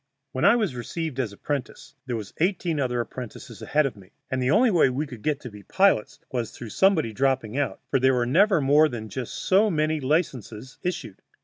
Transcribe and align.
When 0.31 0.45
I 0.45 0.55
was 0.55 0.73
received 0.73 1.19
as 1.19 1.31
apprentice 1.31 1.93
there 2.07 2.15
were 2.15 2.23
eighteen 2.39 2.79
other 2.79 3.01
apprentices 3.01 3.61
ahead 3.61 3.85
of 3.85 3.95
me, 3.95 4.09
and 4.31 4.41
the 4.41 4.49
only 4.49 4.71
way 4.71 4.89
we 4.89 5.05
could 5.05 5.21
get 5.21 5.39
to 5.41 5.51
be 5.51 5.61
pilots 5.61 6.17
was 6.31 6.49
through 6.49 6.69
somebody 6.71 7.13
dropping 7.13 7.55
out, 7.55 7.79
for 7.91 7.99
there 7.99 8.15
were 8.15 8.25
never 8.25 8.59
more 8.61 8.89
than 8.89 9.09
just 9.09 9.35
so 9.35 9.69
many 9.69 9.99
licenses 9.99 10.79
issued. 10.81 11.21